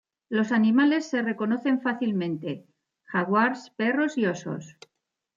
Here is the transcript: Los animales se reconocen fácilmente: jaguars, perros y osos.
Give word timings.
Los 0.29 0.51
animales 0.51 1.05
se 1.07 1.21
reconocen 1.21 1.79
fácilmente: 1.79 2.65
jaguars, 3.03 3.69
perros 3.69 4.17
y 4.17 4.25
osos. 4.25 4.75